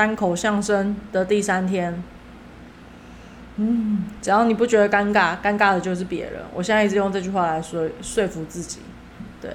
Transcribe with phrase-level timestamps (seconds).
[0.00, 2.02] 单口相声的第三天，
[3.56, 6.40] 嗯，只要你不觉得尴尬，尴尬的就是别人。
[6.54, 8.78] 我现在一直用这句话来说说服自己。
[9.42, 9.54] 对，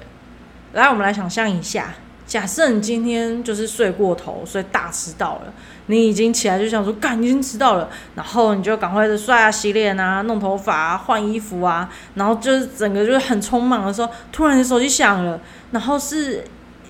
[0.72, 1.94] 来，我们来想象一下，
[2.28, 5.52] 假设你今天就是睡过头，所以大迟到了。
[5.86, 15.40] 你已经起来就想说，干，已经迟到了，然后你就赶快的刷牙、洗脸啊，弄头发啊，换衣服啊，然后就是整个就是很匆忙的时候，突然你手机响了，
[15.72, 16.44] 然后是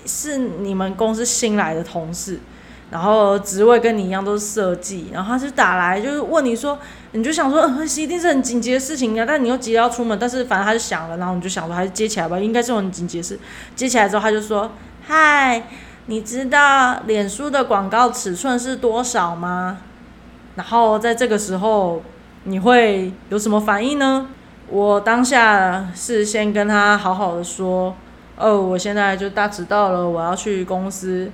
[0.05, 2.39] 是你们公司新来的同事，
[2.89, 6.77] 然后职位跟你一样都是设计，然后他就打来就是问你说，
[7.11, 13.39] 你就想说，嗯，一定是很紧急的事情啊，但你又急着要出门，但是反正他就响了，然后你就想说还是接起来吧，应该是很紧急的事，
[13.75, 14.71] 接起来之后他就说，
[15.05, 15.63] 嗨。
[16.09, 19.79] 你知道脸书的广告尺寸是多少吗？
[20.55, 22.01] 然后在这个时候，
[22.45, 24.29] 你会有什么反应呢？
[24.69, 27.93] 我当下是先跟他好好的说，
[28.37, 31.29] 哦，我现在就大迟到了，我要去公司，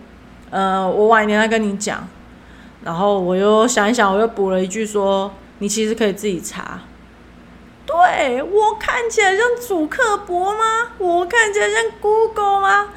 [0.53, 2.07] 呃，我晚一点再跟你讲。
[2.83, 6.79] 然后我又想一想，我又补了一句说，你其实可以自己查。
[7.87, 10.91] 对我看起来像主客博吗？
[10.99, 12.89] 我看起来像 Google 吗？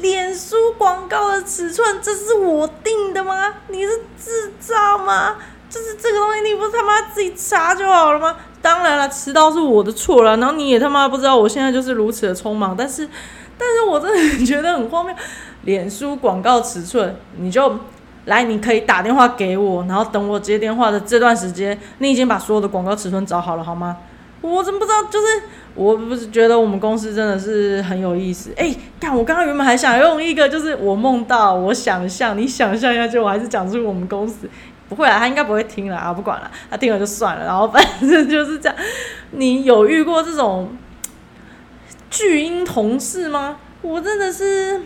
[0.00, 3.54] 脸书广告的尺寸，这是我定的吗？
[3.68, 5.36] 你是智障吗？
[5.70, 8.36] 就是这个东西，你不是他妈自己查就好了吗？
[8.66, 13.08] 当然了，迟到是我的错了，然后你也他妈不知道我现在就是如此的匆忙，但是，
[13.56, 15.14] 但是我真的觉得很荒谬。
[15.62, 17.78] 脸书广告尺寸，你就
[18.24, 23.98] 来，你可以打电话给我，然后等我接电话的这段时间，你已经把所有的广告尺寸找好了，好吗？
[24.40, 25.04] 我怎么不知道？
[25.04, 25.26] 就是
[25.76, 28.50] 我不是觉得我们公司真的是很有意思。
[28.56, 34.50] 哎，看我刚刚原本还想用一个，就是我梦到，我想象，你想象一下，就我还是讲出我们公司
[34.88, 37.44] 不会啊，他应该不会听了啊，不管了，他听了就算了。
[37.44, 38.78] 然后反 正就是这样。
[39.32, 40.76] 你有遇过这种
[42.10, 43.56] 巨婴同事吗？
[43.82, 44.80] 我真的是，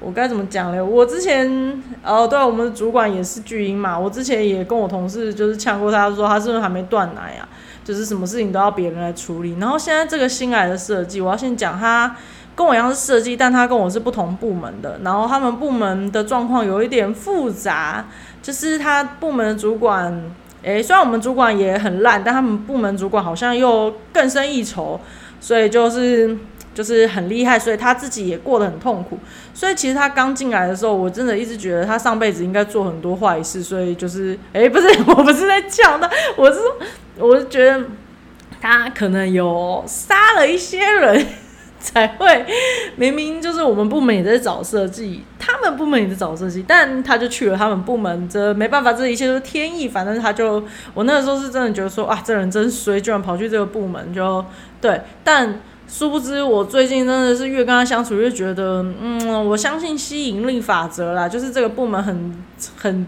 [0.00, 0.80] 我该怎么讲嘞？
[0.80, 3.98] 我之前哦，对，我们的主管也是巨婴嘛。
[3.98, 7.48] 我之前也跟我同事就是呛过他，说他是不是还没断奶啊？
[7.84, 12.14] 就是什么事情都要别人来处理，然后现在这个新来的设计，我要先讲他
[12.54, 18.06] 跟我一样是设计，但他跟我是不同部门的，然后他们部门的状况有一点复杂，
[18.42, 20.30] 就是他部门的主管，
[20.62, 25.00] 诶，虽然我们主管也很烂，但他们部门主管好像又更胜一筹，
[25.40, 26.36] 所以就是。
[26.74, 29.18] 就是很厉害，所以他自己也过得很痛苦。
[29.52, 33.62] 所以其实他刚进来的时候，我真的一直觉得他上辈子应该做很多坏事。
[33.62, 36.60] 所以就是，哎，不是，我不是在讲他，我是，
[37.18, 37.84] 我是觉得
[38.58, 41.26] 他可能有杀了一些人
[41.84, 42.46] 才会。
[42.94, 49.88] 明明就是我们部门也在找设计，他们部门也在找设计，但他就去了他们部门，这没办法，这一切都是天意。
[49.88, 50.62] 反正他就，
[50.94, 54.44] 我那个时候是真的觉得说，啊，这人真衰，居然跑去这个部门，就
[54.80, 55.60] 对，但。
[55.88, 62.42] 殊不知，我最近真的是越跟他相处，越觉得，嗯，我相信吸引力法则啦，就是这个部门很
[62.78, 63.06] 很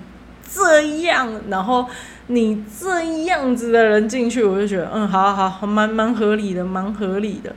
[0.52, 1.86] 这样，然后
[2.26, 7.54] 你这样子的人进去，我就觉得，嗯，好好好，蛮蛮合理的，蛮合理的。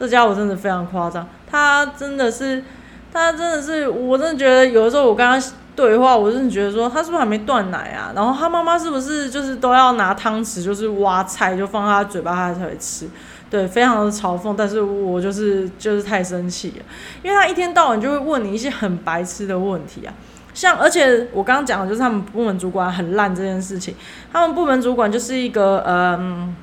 [0.00, 2.64] 这家伙真的非常夸张，他真的是，
[3.12, 5.46] 他真的是，我真的觉得有的时候我跟他
[5.76, 8.12] 对话，我真的觉得说，他是不是还没断奶啊？
[8.14, 13.06] 然后他妈妈是不是就是都要拿汤匙，就是挖菜，就放他嘴巴，他才会吃。
[13.50, 16.84] 对，非常的嘲讽，但是我就是就是太生气了，
[17.22, 20.14] 因为他一天到晚就会问你一些很白痴的问题啊，
[20.54, 23.94] 像而且我刚刚讲的就是他们部门主管很烂这件事情，
[24.32, 26.54] 他们部门主管就是一个嗯，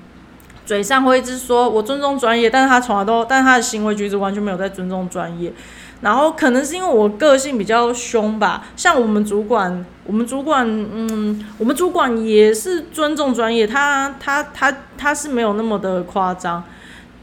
[0.68, 5.54] 嘴上会一直说我尊重专业，但是他从来都，但是他的行为举止完全没有在尊重专业，
[6.02, 16.62] 然后可能是因为我个性比较凶吧，像我们主管，我们主管，嗯，我们主管也是尊重专业，他他他他是没有那么的夸张。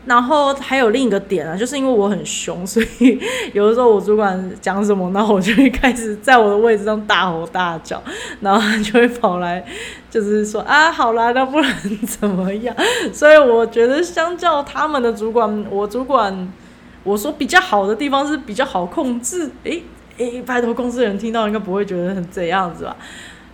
[0.07, 3.19] 然后还有另一个点啊，就是因为我很凶，所以
[3.53, 8.03] 有的时候我主管讲什么，然后我就会开始在我的位置上大吼大叫，
[8.41, 9.65] 然后他就会跑来，
[10.11, 11.75] 就是说啊，好啦，那不然
[12.07, 12.77] 怎么样？
[13.13, 16.53] 所以我觉得相较他们的主管，我主管
[17.03, 19.51] 我说比较好的地方是比较好控制。
[19.63, 19.83] 诶
[20.19, 22.97] 诶，拜托公司人听到应该不会觉得很这样子吧？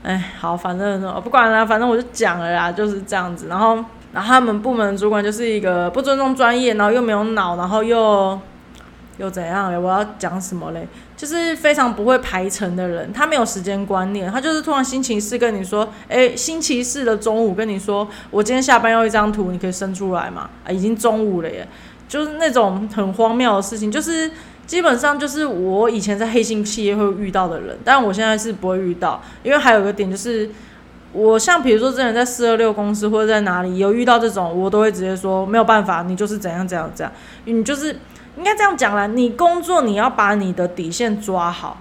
[0.02, 3.78] 哎，好，反正我不管了，反正我就讲了啦，就是这样子，然后。
[4.12, 8.38] 然后他们部门主管就是一个不尊重专业，然后又没有脑，然后又
[9.18, 9.78] 又怎样嘞？
[9.78, 10.88] 我要讲什么嘞？
[11.16, 20.50] 就是非常不会排程的人，他没有时间观念，他就是突然星期四跟你说，哎，星期四的中午跟你说，我今天下班要一张图，你可以生出来嘛？
[20.64, 21.68] 啊，已经中午了耶，
[22.08, 24.30] 就是那种很荒谬的事情，就是
[24.66, 30.50] 基本上就是我以前在黑心企业会遇到的人，但我现在是不会遇到，因为还有一个点就是。
[31.12, 37.12] 我像比如说之前在四二六公司或者在哪里有遇到这种，我都会直接说没有办法，你就是怎样怎样怎样，
[37.44, 37.98] 你就是
[38.36, 39.06] 应该这样讲啦。
[39.06, 41.78] 你工作你要把你的底线抓好，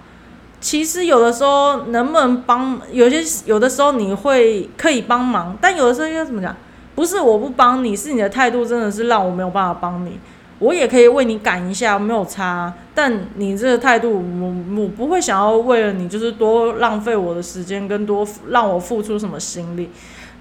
[0.60, 6.56] 其实有的时候能不能帮，有些有的时候你会可以帮忙，但有的时候应该怎么讲？
[6.96, 10.18] 不是我不帮你，是你的态度真的是让我没有办法帮你。
[10.60, 12.72] 我也可以为你赶一下，没有差。
[12.94, 19.90] 但你这个态度，我我不会想要为了你就是多浪费我的时间，跟多让我付出什么心力。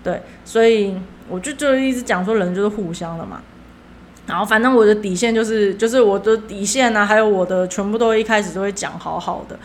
[0.03, 0.95] 对，所以
[1.29, 3.41] 我就就一直讲说，人就是互相的嘛。
[4.27, 9.57] 然后反正我的底线就是，就是我的底线啊，还有我的全部都一开始都会讲好好的。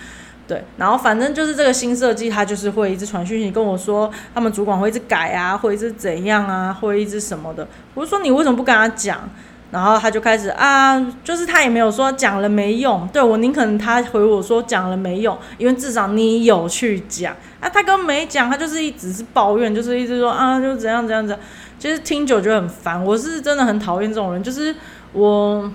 [0.47, 7.67] 对，然后反正就是这个新设计，他就是会一直传讯息跟我说，他们主管会一直改啊，会一直怎样啊，会一直什么的。
[7.95, 9.29] 我就说你为什么不跟他讲？
[9.75, 13.09] 然后他就开始啊，就是他也没有说讲了没用。
[13.09, 17.69] 对我宁可他回我说讲了没用，因为至少你有去讲啊。
[17.69, 21.45] 他根本没讲，他就是一直是抱怨，就是一直说啊，就怎样怎样怎样。
[21.77, 23.05] 其实听久就很烦。
[23.05, 24.73] 我是真的很讨厌这种人，就是
[25.13, 25.69] 我，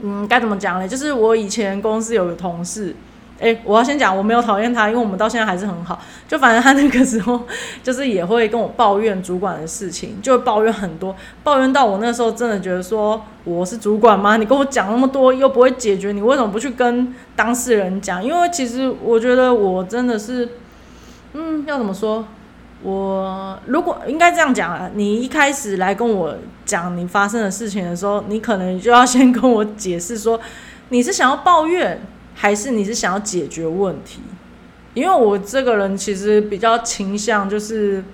[0.00, 0.88] 嗯，该怎么讲呢？
[0.88, 2.96] 就是我以前公司有个同事。
[3.40, 6.00] 哎，我要先讲，我没有讨厌他，因为我们到现在还是很好。
[6.28, 7.42] 就反正他那个时候，
[7.82, 14.36] 就是也会跟我抱怨主管的事情，就会抱怨很多，抱怨到我那时候真的觉得说，我是主管吗？
[14.36, 18.24] 你跟我讲那么多又不会解决，你为什么不去跟当事人讲？
[18.24, 20.48] 因为其实我觉得我真的是，
[21.32, 22.24] 嗯，要怎么说？
[22.84, 30.40] 我如果应该这样讲啊，你一开始来跟我讲你发生的事情的时候，你可能就要先跟我解释说，
[30.90, 32.00] 你是想要抱怨。
[32.34, 34.20] 还是你是想要解决问题？
[34.92, 38.04] 因为我这个人其实比较倾向就是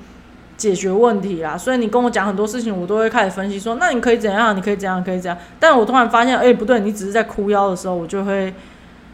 [0.56, 4.56] 解决问题啦，所以你跟我讲很多事情，我都会开始分析说，那你可以怎样？
[4.56, 5.02] 你可以怎样？
[5.04, 5.36] 可以怎样？
[5.58, 8.54] 但我突然发现，哎，不对，你只是在哭腰的时候，我就会，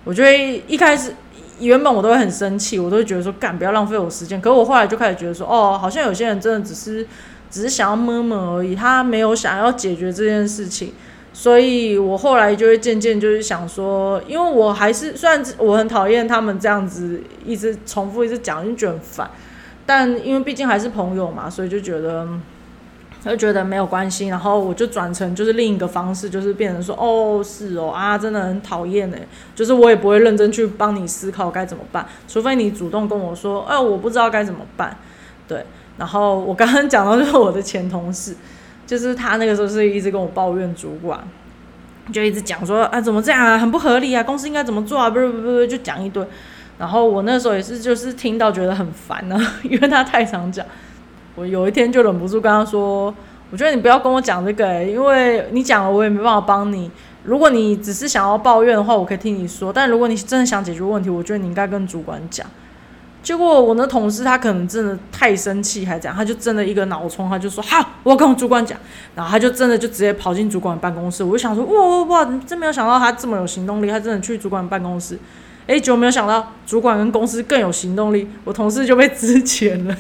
[0.05, 1.13] 我就会一开始
[1.59, 4.41] 原本我都会很生气，我都会觉得说，干，不要浪费我时间。
[4.41, 7.07] 可是我后来就开始觉得说，哦，好像有些人真的只是
[7.51, 10.93] 只是想要摸摸而已，他没有想要解决这件事情。
[11.39, 19.31] 所以我后来就会渐渐就是想说，因为我还是虽然我很讨厌他们这样子一直重复一直讲，就觉得很烦，
[19.85, 22.27] 但因为毕竟还是朋友嘛，所以就觉得
[23.23, 24.29] 他就觉得没有关系。
[24.29, 29.21] 然后我就转成就是另一个方式，就是变成说，哦，是哦，啊，真的很讨厌哎，
[29.55, 34.97] 就是我也不会认真去帮你思考该怎么办，除非你主动跟我说，哎，我不知道该怎么办。
[35.47, 35.63] 对，
[35.99, 38.35] 然后我刚刚讲到就是我的前同事。
[38.87, 41.21] 就是他那个时候是一直跟我抱怨主管，
[42.13, 46.25] 就一直讲说啊怎么这样啊，很不合理啊，公司应该怎么做啊，不是不是就讲一堆。
[46.79, 50.65] 然后我那时候也是就是听到觉得很烦呢， 因为他太常讲。
[51.35, 53.15] 我有一天就忍不住跟他说，
[53.51, 56.91] 我觉得你不要跟我讲这个，因为你讲了我也没办法帮你。
[57.25, 62.47] 如果你只是想要抱怨的话，我可以听你说；但如果你真的想解决问题，我觉得你应该跟主管讲。
[63.27, 68.79] 结果我那同事他可能真的太生气，还这样，他就真的一个脑冲，他就说好，我要跟我主管讲，
[69.17, 71.25] 然后他就真的就直接跑进主管办公室。
[71.25, 75.19] 我就想说，哇哇哇，真没有想到他这么有行动力，他真的去主管办公室。
[75.67, 79.97] 哎，结果没有想到主管跟公司更有行动力，我同事就被支遣了，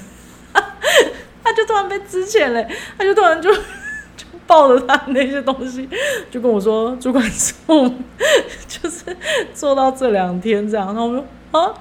[1.43, 2.64] 他就突然被支遣了，
[2.96, 5.88] 他就突然就就抱着他那些东西，
[6.31, 7.93] 就跟我说，主管说
[8.69, 9.05] 就是
[9.52, 11.75] 做到这两天这样，然后我说啊。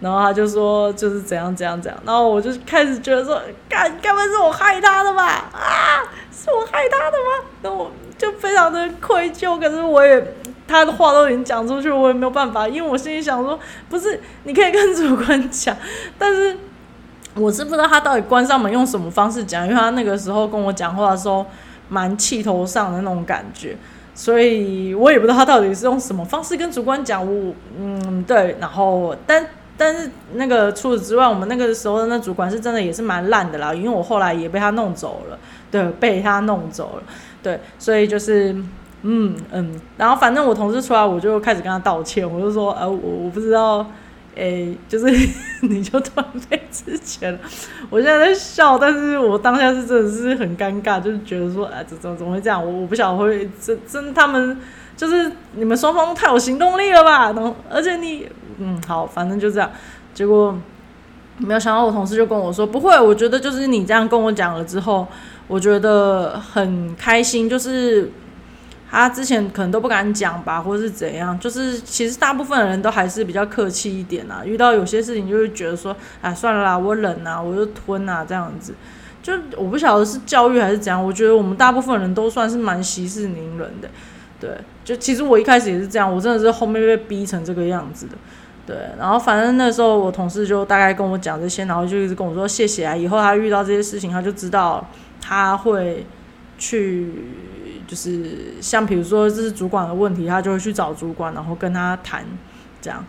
[0.00, 5.24] 然后他就说就是怎样怎样怎样，然后我就开始觉得说，该该不会是我害他的吧？
[5.52, 7.48] 啊，是我害他的吗？
[7.62, 10.34] 那我就非常的愧疚，可是我也
[10.68, 15.76] 他的话都已经讲出去，我也没有办法，因为我心里想说，不是你可以跟主管讲，
[16.16, 16.56] 但是
[17.34, 21.44] 我是不知道他到底关上门用什么方式讲，因为他那个时候跟我讲话的时候
[21.88, 23.76] 蛮气头上的那种感觉，
[24.14, 27.20] 所以我也不知道他到底是用什么方式跟主管讲。
[27.20, 29.44] 我嗯对，然后但。
[29.78, 35.38] 但是那个除此之外，我们那个时候的那主管是真的也是蛮烂的啦，因为我后来也被他弄走了，
[35.70, 37.02] 对，被他弄走了，
[37.42, 38.52] 对，所以就是，
[39.02, 43.86] 嗯嗯，然后反正我同事出来，我就开始跟他道歉，我就说，呃，我我不知道，
[44.34, 45.06] 诶，就是
[45.62, 47.38] 你就突然被之前了，
[47.88, 52.60] 我现在在笑，但是我当下是真的是很尴尬，就是觉得说，哎，怎怎怎么会这样？
[52.60, 54.58] 我我不晓得会真真他们。
[54.98, 57.30] 就是你们双方太有行动力了吧？
[57.30, 58.28] 然后，而且你，
[58.58, 59.70] 嗯，好，反正就这样。
[60.12, 60.58] 结果
[61.36, 65.06] 没有想到，我同事就跟我说：“不会，我觉得就是你这样跟我讲了之后，
[65.46, 67.48] 我觉得很开心。
[67.48, 68.10] 就是
[68.90, 71.38] 他之前可能都不敢讲吧，或是怎样。
[71.38, 74.42] 就是其实大部分人都还是比较客气一点啊。
[74.44, 78.74] 遇到有些事情就会觉得说：哎，算了啦，我忍啊，我就吞啊，这样子。
[79.22, 81.00] 就我不晓得是教育还是怎样。
[81.00, 83.88] 我觉得我们大部分人都算是蛮息事宁人的。”
[84.40, 84.50] 对，
[84.84, 88.12] 就其实我一开始也是这样，我真的是后面被逼成这个样子的。
[88.66, 94.86] 对，然后反正那时候我同事就大概跟我讲这些，然后就一直跟我说谢谢啊，以后他遇到这些事情，他就知道
[95.20, 96.06] 他会
[96.58, 97.12] 去，
[97.86, 102.24] 就是像比如说这是主管的问题，他就会去找主管，然后跟他谈
[102.80, 103.04] 这样。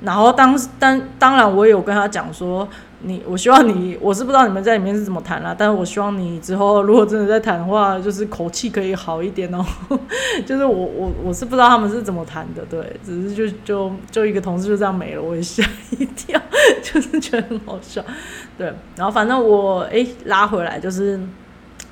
[0.00, 2.68] 然后当当当然我也有跟他讲说。
[3.06, 9.64] 你，我希望你，我是不知道你们在里面是怎么谈啦，但是我希望你之后如果真的在谈的话，就是口气可以好一点哦。
[10.46, 15.62] 就是我我我是不知道他们是怎么谈的，对，只是就就就一个同事就这样没了，我也吓
[15.98, 16.40] 一跳，
[16.82, 18.04] 就是觉得很好笑，
[18.56, 18.72] 对。
[18.96, 21.20] 然后反正我哎拉回来，就是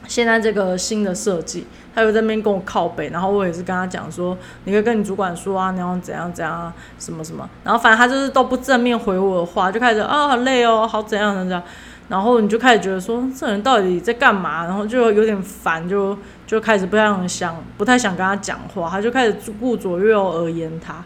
[0.09, 1.67] 现在这个新的设计。
[1.95, 11.63] 他又在那边跟我靠背，然后我也是跟他讲说，你可以跟你主管说啊，你要怎样怎样啊什么什么，然后反正他就是都不正面回我的话，就开始啊好累哦，好怎样怎样，
[12.09, 21.05] 然后你就开始觉得说这人到底在干嘛，然后就有点烦，就就开始不太想不太想跟他讲话，他就开始顾左右而言他，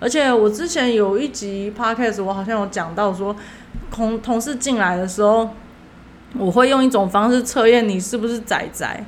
[0.00, 3.34] 而且我之前有一集 podcast 我好像有讲到说，
[3.90, 5.50] 同同事进来的时候，
[6.36, 9.04] 我会用一种方式测验你是不是仔仔。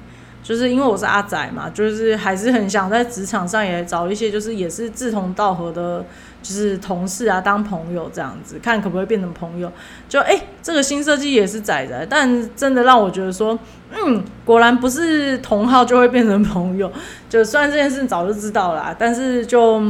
[0.46, 6.04] 就是因为我是阿仔嘛，就是还是很想在职场上也找一些，就是也是志同道合的，
[6.40, 9.72] 就是同事啊，当朋友这样子，看可不可以变成朋友。
[10.08, 13.58] 就哎，这个新设计也是仔仔，但真的让我觉得说，
[13.90, 16.92] 嗯，果然不是同号就会变成朋友。
[17.28, 19.82] 就虽然这件事早就知道了，但是就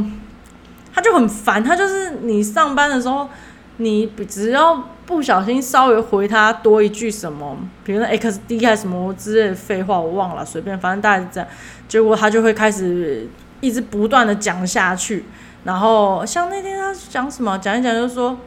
[0.91, 3.29] 他就很烦，他就是你上班的时候。
[3.77, 11.47] 你只要不小心稍微回他多一句什么，比如说 X D 还是什么之类的废话，我忘了，随便，反正大概是这样。
[11.87, 13.27] 结果他就会开始
[13.61, 15.25] 一直不断的讲下去。
[15.63, 18.37] 然后像那天他讲什么，讲一讲就说，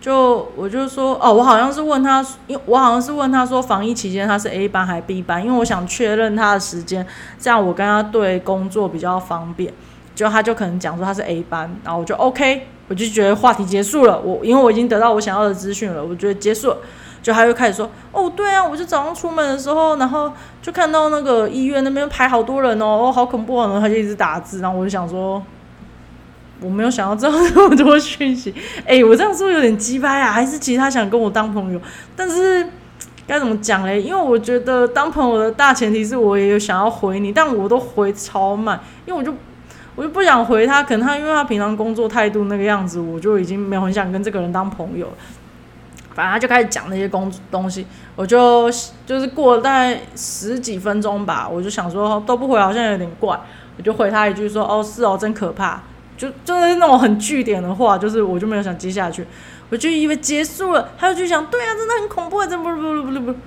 [0.00, 7.06] 就我就说，哦，我好像是问他，因为我好像是问他说，防疫期间他是 A 班还是 B 班，因为我想确认他的时间，
[7.38, 9.72] 这样我跟他对工作比较方便。
[10.14, 12.68] 就他就可能讲说他是 A 班，然后我就 OK。
[12.88, 16.76] 我就觉得话题结束了，我因为我已经得到我想要的资讯了，我觉得结束了，
[17.20, 25.42] 就他又开始说，哦，对啊，我就早上出门的时候，然后就看到那个医院那边排好多人哦，哦，好恐怖啊，然后他就一直打字，然后我就想说，
[26.60, 28.54] 我没有想要知道那么多讯息，
[28.86, 30.30] 哎，我这样是不是有点鸡掰啊？
[30.30, 31.80] 还是其实他想跟我当朋友？
[32.14, 32.64] 但是
[33.26, 34.00] 该怎么讲嘞？
[34.00, 39.34] 因为我觉得当朋友的大前提是我也有想要回你，但我都回超慢，因为我就。
[39.96, 45.12] 我就不想回他，可能他因为他平常工作态度那个样子，我就已经没有很想跟这个人当朋友。
[46.14, 48.70] 反正他就开始讲那些工东西，我就
[49.04, 53.38] 就是过了大概十几分钟吧，我就想说都不回好像有点怪，
[53.76, 55.82] 我就回他一句说：“哦，是哦，真可怕。”
[56.16, 59.26] 就就是那种很据点的话，就是我就没有想接下去，
[59.68, 63.38] 我就以为结束了，他就去想：“对啊，真的很恐怖，真不不不不不，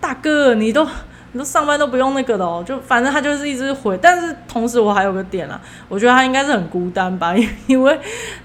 [0.00, 0.86] 大哥你都。”
[1.32, 7.34] 你说上班都不用那个的哦，就反正他就是一直回，但是同时我还有个点啊，我觉得他应该是很孤单吧，
[7.68, 7.98] 因为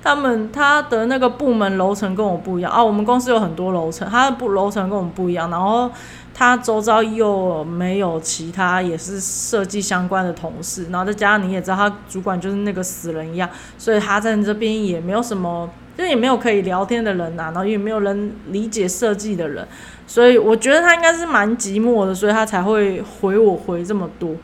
[0.03, 5.89] 他们他的那个部门楼层跟我不一样啊，我们公司有很多楼层，他的部楼层跟我们不一样，然后
[6.33, 15.69] 他周遭又没有其他也是设计相关的同事，然后再加上你也知道他主管就是那个死人一样，所以他在这边也没有什么。
[15.97, 19.67] 就也没有可以聊天的人呐，然后也没有人理解设计的人，
[20.05, 24.35] 所以我觉得他应该是蛮寂寞的，所以他才会回我回这么多。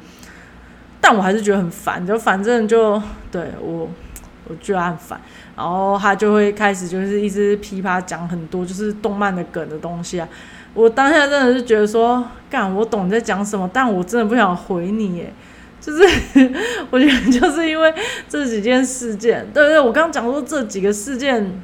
[0.99, 3.89] 但我还是觉得很烦，就反正就对我，
[4.47, 5.19] 我觉得很烦。
[5.57, 10.27] 然后他就会开始就是一直噼啪讲很多就是动漫的梗的东西啊。
[10.73, 15.33] 我当下真的是觉得说，干，我懂你在讲什么，但我真的不想回你耶。
[15.81, 16.03] 就是
[16.89, 17.93] 我觉得就是因为
[18.29, 21.61] 这几件事件，对对，我刚刚讲说这几个事件，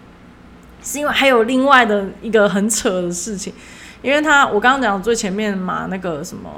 [0.83, 3.53] 是因为还有另外的一个很扯的事情，
[4.01, 6.49] 因为他我刚刚讲最前面嘛，那个什么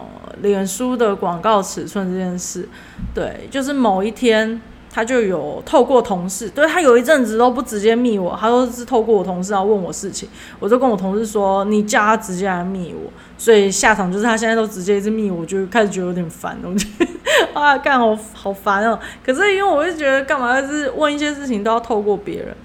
[0.41, 2.67] 脸书的广告尺寸这件事，
[3.13, 4.59] 对，就是某一天。
[4.91, 10.27] 他就有透过同事，对他有一阵子都不直接密我，他都是透过我同事要问我事情，
[10.60, 17.05] 我就跟我同事说，你叫他直接来密我，所以下场就是他现在都直接一直密我，就开始觉得有点烦，我觉得
[17.53, 18.98] 啊，干好好烦哦。
[19.24, 22.55] 可是因为我就觉得干嘛就是问一些事情都要透过别人，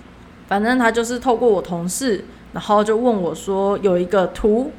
[0.49, 4.73] 反正他就是透过我同事，然后就问我说有一个图，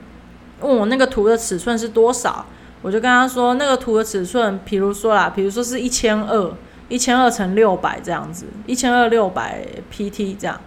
[0.62, 2.44] 问我那个图的尺寸是多少，
[2.82, 6.52] 我就跟他说那个图的尺寸，比如说啦，比如说是一千二。
[6.88, 10.60] 一千二乘六百这样子，一千二六百 PT 这样，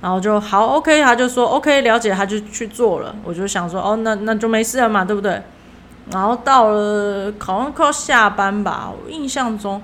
[0.00, 3.14] 然后就好 OK，他就说 OK 了解，他就去做了。
[3.24, 5.42] 我就想说哦，那那就没事了嘛，对不对？
[6.10, 9.82] 然后到了好像快要下班吧，我印象中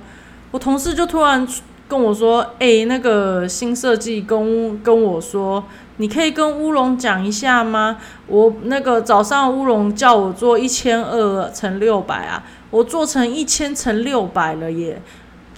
[0.51, 1.47] 我同事就突然
[1.87, 5.63] 跟我说：“哎，那个新设计跟跟我说，
[5.99, 7.99] 你可以跟乌龙讲一下吗？
[8.27, 15.03] 我那个早上乌龙叫我做一千二乘六百啊，我做成一千乘六百了耶。”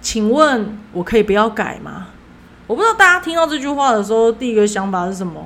[0.06, 2.06] 请问我可以不要改吗？
[2.68, 5.44] 我不知道大家听到这句话的时候，第一个想法是什么。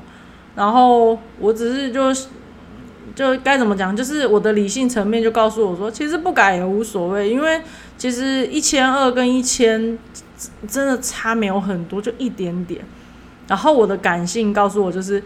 [0.55, 2.13] 然后我只是就
[3.15, 7.63] 就该怎么讲，就是我的理性层面就告诉我说，其实不改也无所谓，因为
[7.97, 9.99] 其实一千二跟一千
[10.69, 12.85] 真的差没有很多，就一点点。
[13.49, 15.19] 然后我的感性告诉我，就是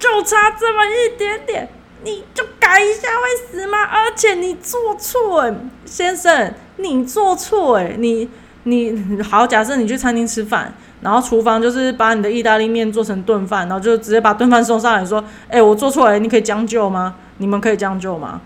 [0.00, 1.68] 就差这么一点点，
[2.02, 3.84] 你就改一下会死吗？
[3.84, 5.48] 而且你做错，
[5.84, 8.28] 先生，你做错，哎，你
[8.64, 17.14] 你好，假设你去餐厅吃饭，然后厨房就是把你的意大利面做成炖饭，然后就直接把炖饭送上来说，哎，我做错了，你可以将就吗？
[17.38, 18.40] 你们可以将就吗？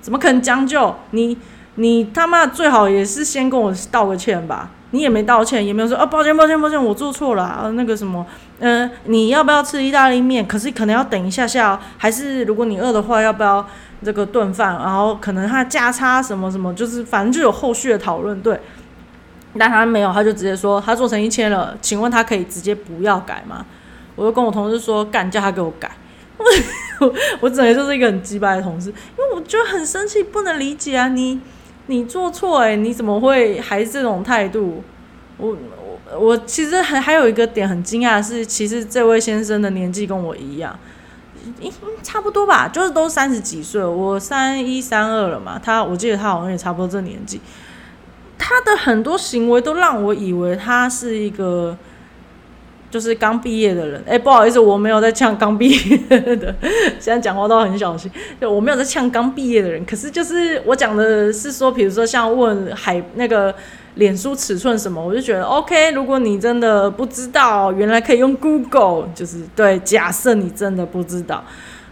[0.00, 0.94] 怎么可能将就？
[1.12, 1.36] 你
[1.76, 4.70] 你他妈最好也是先跟我道个歉吧。
[4.92, 7.70] 你也没道歉，也没有说啊，抱歉抱歉抱歉，我做错了啊。
[7.76, 8.26] 那个什么，
[8.58, 10.44] 嗯，你要不要吃意大利面？
[10.44, 13.64] 可是可能要等一下下，还是如果你饿的话，要不要
[14.04, 14.74] 这个炖饭？
[14.82, 18.42] 然后可能他价差什么什么，就是反正就有后续的讨论。
[18.42, 18.60] 对，
[19.58, 23.64] 但他没有，他就直接说他做成一千了，请问他可以直接不要改吗？
[24.16, 25.90] 我就跟我同事说，干叫他给我改。
[26.38, 26.44] 我
[27.40, 31.08] 我整个就是一个很鸡巴的同事，因为我就很生气，不能理解啊！
[31.08, 31.40] 你
[31.86, 34.82] 你做错哎，你怎么会还是这种态度？
[35.36, 35.56] 我
[36.10, 40.78] 我我其实还还有一个点很惊讶的是，其实这位先生的年纪跟我一样，
[42.02, 47.40] 差不多吧，就是都三十几岁，我三一三二了嘛，他我记得他好像也差不多这年纪，
[48.40, 51.76] 他的很多行为都让我以为他是一个。
[52.90, 55.96] 就是刚毕业的人，哎，不好意思，我没有在呛刚毕业
[56.34, 56.52] 的，
[56.98, 58.10] 现在讲话都很小心。
[58.40, 63.54] 就我没有在呛刚毕业的人，可是就是我讲的是说，比如说像问海那个
[63.94, 65.92] 脸书尺寸什么，我就觉得 OK。
[65.92, 69.78] 如果你真的不知道，原来可以用 Google，就是对。
[69.84, 71.44] 假设你真的不知道，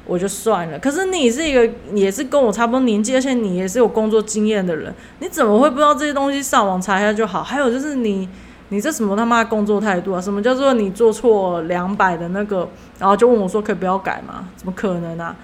[0.09, 0.79] 我就算了。
[0.81, 6.43] 可是你是一个也是跟我差不多年纪，而且你也是有工作经验的人，你怎么会不知道这些东西？
[6.43, 7.45] 上网查一下就好。
[7.45, 8.29] 还有就是你。
[8.71, 10.21] 你这什么他妈工作态度啊？
[10.21, 14.47] 什么叫做你做错两百的那个，然后就问我说可以不要改吗？
[14.59, 15.35] 怎么可能啊？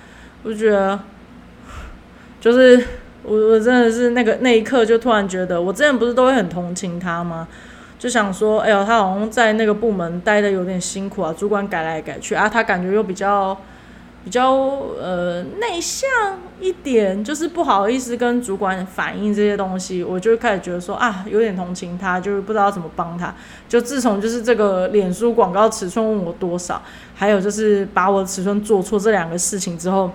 [0.43, 1.01] 我就觉得，
[2.39, 2.85] 就是
[3.23, 7.49] 我我真的是那个那一刻就突然觉得，我之前不是都会很同情他吗？
[7.99, 13.57] 就想说，哎呦，他好像在那个部门待的有点辛苦啊，主管改来改去啊，他感觉又比较。
[14.25, 14.55] 比较
[14.99, 16.09] 呃内向
[16.59, 23.35] 一点，就是不好意思跟主管反映这些东西，我就开始觉得说啊，有点同情他，就是不知道怎么帮他。
[23.69, 26.81] 就自从就是这个脸书广告尺寸问我多少，
[27.15, 30.11] 还有就是把我的尺寸做错这两个事情之后，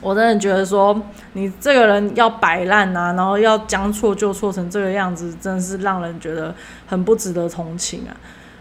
[0.00, 0.96] 我真的觉得说
[1.32, 6.54] 你这个人要摆烂啊，然后要将错就错成这个样子，真的是让人觉得
[6.86, 8.14] 很不值得同情啊。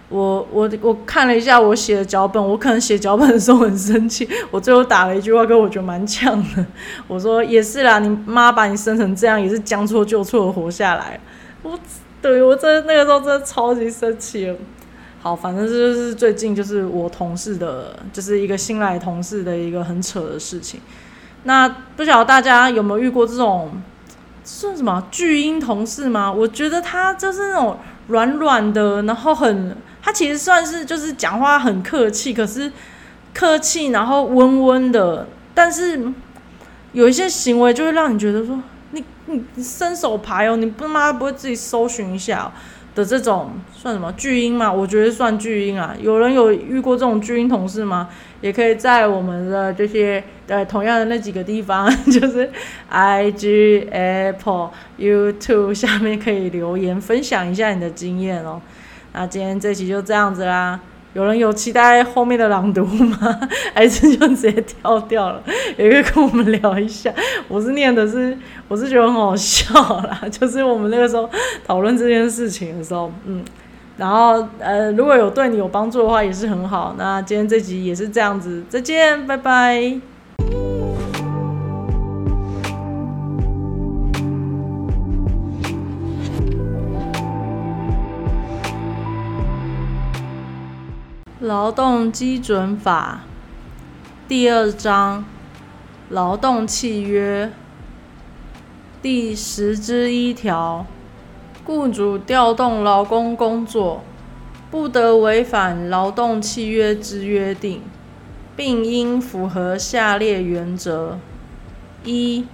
[0.08, 6.64] 我我我看了一下我写的脚本，我可能写脚本的时候很生气，我最后打了一句话，跟我觉得蛮呛的。
[7.08, 11.20] 我说也是啦，你妈把你生成这样，也是将错就错的活下来。
[11.64, 11.78] 我
[12.22, 14.56] 对我真那个时候真的超级生气。
[15.20, 20.80] 好，反正这就是最近就是我同事的，就是一个新来同事的一个很扯的事情。
[21.46, 23.72] 那不晓得大家有没有遇过这种
[24.44, 26.32] 算什么巨婴同事吗？
[26.32, 27.76] 我觉得他就是那种
[28.10, 29.76] 软软的，然后很。
[30.06, 32.72] 他其实算是就是讲话很客气，可是
[33.34, 36.00] 客气然后温温的，但是
[36.92, 42.52] 有一些行为就会让你觉得说你你伸手牌哦，你不妈不会自己搜寻一下
[42.94, 44.72] 的这种算什么巨婴嘛？
[44.72, 45.96] 我觉得算巨婴啊。
[46.00, 48.08] 有人有遇过这种巨婴同事吗？
[48.42, 52.48] 也可以在我们的这些呃同样的那几个地方， 就是
[52.90, 58.62] I G Apple YouTube 下面可以留言分享一下你的经验哦。
[59.16, 60.78] 那今天这期就这样子啦。
[61.14, 63.40] 有人有期待后面的朗读吗？
[63.74, 65.42] 还是就直接跳掉了？
[65.78, 67.10] 也可以跟我们聊一下。
[67.48, 70.22] 我是念的是，我是觉得很好笑啦。
[70.30, 71.30] 就是我们那个时候
[71.66, 73.42] 讨论这件事情的时候，嗯，
[73.96, 76.94] 然后呃，如果有对你有帮助的话，也是很好。
[76.98, 80.15] 那今天这集也是这样子，再见，拜拜。
[91.46, 93.22] 劳动基准法。
[94.28, 95.24] 第二章
[96.10, 97.52] 劳动契约。
[99.00, 100.88] 第十之一条，
[101.64, 104.02] 雇主调动劳工工作，
[104.72, 107.84] 不得违反劳动契约之约定，
[108.56, 111.20] 并应符合下列原则：
[112.04, 112.48] 一、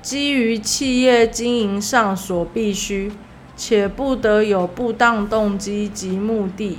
[0.00, 3.12] 基于企业经营上所必须，
[3.54, 6.78] 且不得有不当动机及目的。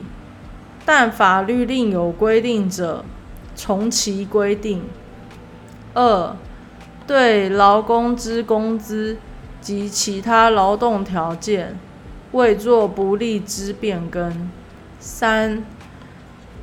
[0.86, 3.06] 但法律另有规定者，
[3.56, 4.84] 从其规定。
[5.94, 6.36] 二、
[7.06, 9.18] 对劳工之工资
[9.60, 11.78] 及其他劳动条件，
[12.32, 14.50] 未作不利之变更。
[15.00, 15.64] 三、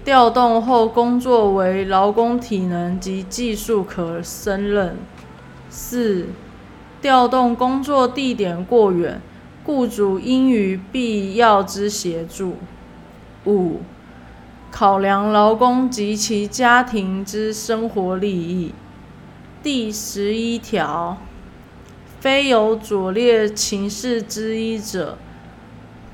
[0.04, 4.96] 调动后工作为劳工体能及技术可胜任。
[5.68, 6.28] 四、
[7.00, 9.20] 调动工作地点过远。
[9.64, 12.54] 雇主应予必要之协助。
[13.44, 13.82] 五、
[14.70, 18.74] 考量劳工及其家庭之生活利益。
[19.62, 21.16] 第十一条，
[22.20, 25.18] 非有左列情事之一者，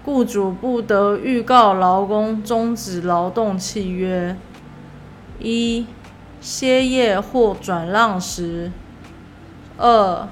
[0.05, 4.37] 雇主不得预告劳工终止劳动契约：
[5.41, 5.87] 一、
[6.41, 8.71] 歇业或转让时；
[9.77, 10.29] 二、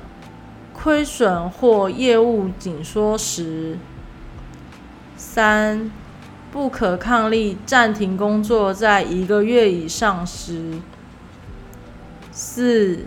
[0.73, 3.77] 亏损或业务紧缩时；
[5.17, 5.91] 三、
[6.53, 10.83] 不可抗力暂停工作在一个月以上时；
[12.31, 13.07] 四、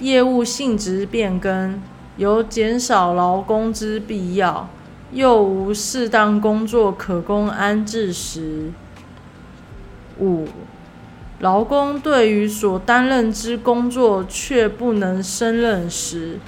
[0.00, 1.80] 业务性质变更，
[2.18, 4.68] 有减少劳工之必要，
[5.10, 8.70] 又无适当工作可供安置时；
[10.20, 10.46] 五、
[11.38, 16.38] 劳工对于所担任之工作却不能胜任时。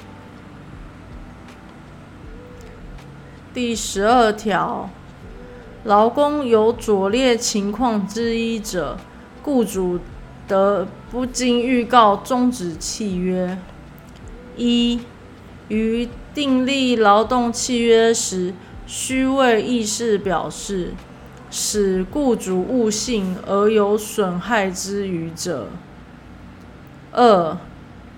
[3.55, 4.91] 第十二条。
[5.85, 8.99] 劳工有左列情况之一者，
[9.43, 10.01] 雇主
[10.47, 13.57] 得不经预告终止契约：
[14.57, 15.01] 一、
[15.69, 18.53] 于订立劳动契约时，
[18.87, 20.93] 须为意事表示，
[21.51, 25.69] 使雇主误信而有损害之余者；
[27.13, 27.57] 二、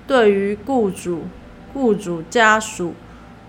[0.07, 1.25] 对于雇主、
[1.73, 2.95] 雇主家属、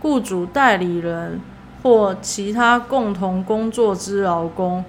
[0.02, 1.40] 雇主代理人。
[1.82, 4.86] 或其他共同工作之劳工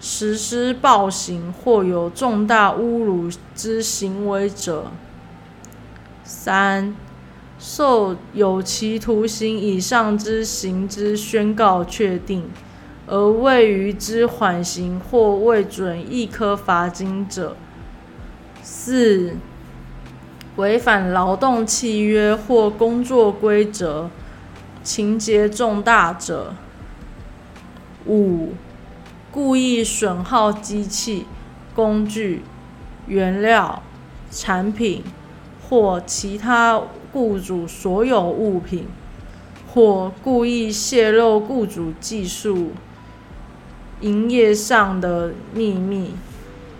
[0.00, 4.90] 实施暴行或有重大侮辱之行为者；
[6.24, 6.94] 三、
[7.58, 12.50] 受有期徒刑以上之刑之宣告确定，
[13.06, 17.54] 而未予之缓刑或未准一科罚金者；
[18.62, 19.36] 四、
[20.56, 24.10] 违反劳动契约或工作规则。
[24.88, 26.54] 情节重大者，
[28.06, 28.54] 五、
[29.30, 31.26] 故意损耗机器、
[31.74, 32.42] 工具、
[33.06, 33.82] 原料、
[34.30, 35.04] 产品
[35.68, 36.80] 或其他
[37.12, 38.86] 雇主所有物品，
[39.70, 42.70] 或故意泄露雇主技术、
[44.00, 46.14] 营业上的秘密，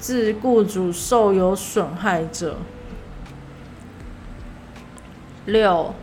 [0.01, 2.57] 致雇主受有损害者。
[5.45, 5.95] 六。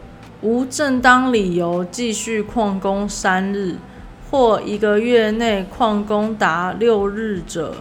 [0.42, 3.78] 无正当理由继续旷工三日，
[4.30, 7.76] 或一个月内旷工达六日者，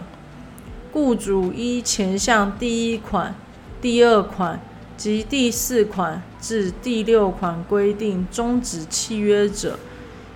[0.91, 3.35] 雇主依前项第一款、
[3.81, 4.59] 第二款
[4.97, 9.77] 及第四款至第六款规定终止契约者，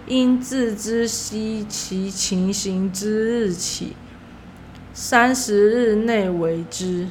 [0.07, 3.95] 应自知悉其情形之日起
[4.93, 7.07] 三十日内为之。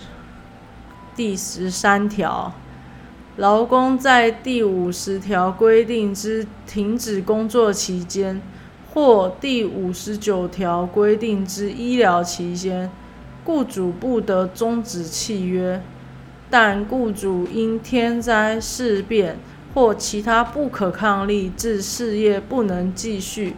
[1.17, 2.53] 第十三条。
[3.39, 8.43] 劳工在第五十条规定之停止工作期间，
[8.93, 12.91] 或第五十九条规定之医疗期间，
[13.45, 15.79] 雇主不得终止契约；
[16.51, 19.39] 但雇主因天灾事变
[19.73, 23.55] 或其他不可抗力致事业不能继续，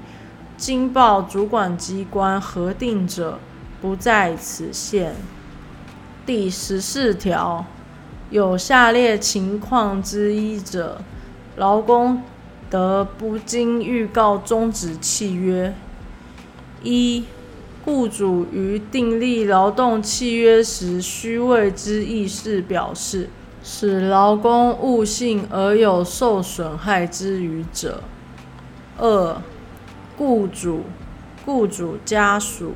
[0.59, 3.39] 经报主管机关核定者，
[3.81, 5.15] 不在此限。
[6.27, 7.65] 第十四条。
[8.31, 11.01] 有下列情况之一者，
[11.57, 12.23] 劳工
[12.71, 15.75] 得不经预告终止契约：
[16.85, 17.25] 一、
[17.85, 23.29] 雇主于订立劳动契约时须为之意事表示，
[23.65, 28.01] 使劳工误信而有受损害之余者；
[28.97, 29.43] 二、
[30.17, 30.85] 雇主、
[31.45, 32.75] 雇主家属、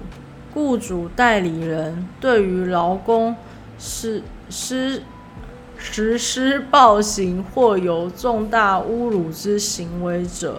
[0.53, 3.37] 雇主代理人对于劳工
[3.79, 5.05] 是施
[5.87, 10.55] 实施暴行或有重大侮辱之行为者；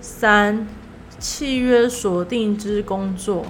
[0.00, 0.66] 三、
[1.18, 3.44] 契约所定之工作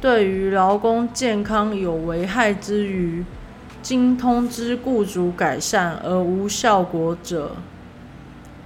[0.00, 3.24] 对于劳工健康有危害之余，
[3.82, 7.50] 经通知雇主改善而无效果者；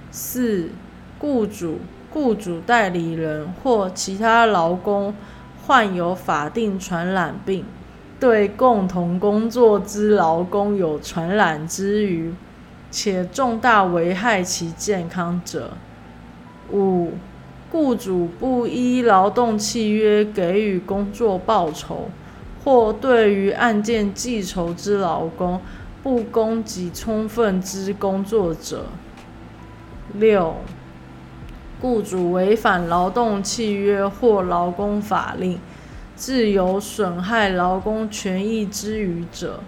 [0.09, 0.69] 四、
[1.19, 5.13] 雇主、雇主代理人或其他劳工
[5.67, 7.65] 患有法定传染病。
[8.19, 12.33] 对共同工作之劳工有传染之余，
[12.89, 15.69] 且重大危害其健康者；
[16.71, 17.11] 五、
[17.71, 22.09] 雇主不依劳动契约给予工作报酬，
[22.63, 25.61] 或对于案件记仇之劳工
[26.01, 28.77] 不供给充分之工作者；
[30.13, 30.55] 六、
[31.79, 35.59] 雇主违反劳动契约或劳工法令。
[36.17, 39.61] 自由损害劳工权益之余者，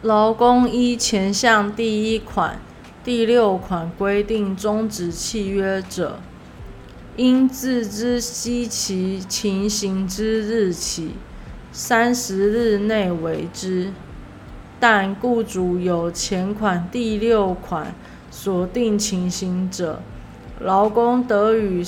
[0.00, 2.58] 劳工依前项第一款、
[3.04, 6.20] 第六款规定终止契约者，
[7.16, 11.16] 应自知悉其情形之日起
[11.70, 13.92] 三十日内为之。
[14.80, 17.94] 但雇主有前款第六款
[18.30, 20.02] 所定情形者，
[20.60, 21.84] 劳工得与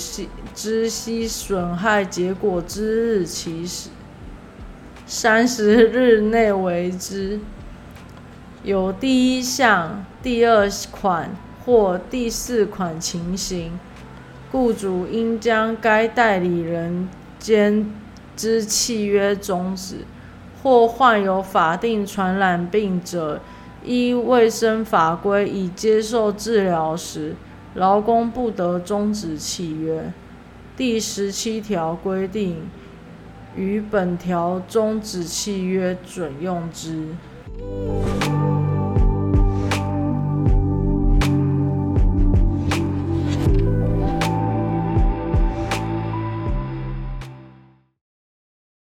[0.55, 3.91] 知悉损害结果之日起始
[5.07, 7.39] 三十日内为之。
[8.65, 11.31] 有第一项、第二款
[11.65, 13.79] 或第四款情形，
[14.51, 17.89] 雇主应将该代理人间
[18.37, 19.99] 之契约终止；
[20.63, 23.41] 或患有法定传染病者，
[23.85, 27.37] 依卫生法规已接受治疗时，
[27.77, 30.11] 劳工不得终止契约。
[30.79, 32.57] 第十七条规定，
[33.55, 37.09] 于本条终止契约准用之。